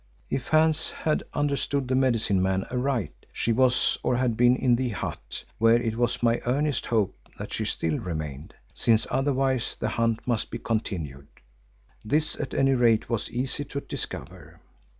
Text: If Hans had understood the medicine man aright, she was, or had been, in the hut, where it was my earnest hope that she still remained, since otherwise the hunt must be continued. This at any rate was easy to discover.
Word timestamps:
If 0.31 0.47
Hans 0.47 0.89
had 0.89 1.21
understood 1.31 1.87
the 1.87 1.93
medicine 1.93 2.41
man 2.41 2.63
aright, 2.71 3.27
she 3.31 3.53
was, 3.53 3.99
or 4.01 4.15
had 4.15 4.35
been, 4.35 4.55
in 4.55 4.75
the 4.75 4.89
hut, 4.89 5.43
where 5.59 5.79
it 5.79 5.95
was 5.95 6.23
my 6.23 6.41
earnest 6.47 6.87
hope 6.87 7.15
that 7.37 7.53
she 7.53 7.65
still 7.65 7.99
remained, 7.99 8.55
since 8.73 9.05
otherwise 9.11 9.77
the 9.79 9.89
hunt 9.89 10.21
must 10.25 10.49
be 10.49 10.57
continued. 10.57 11.27
This 12.03 12.35
at 12.39 12.55
any 12.55 12.73
rate 12.73 13.11
was 13.11 13.29
easy 13.29 13.63
to 13.65 13.79
discover. 13.81 14.59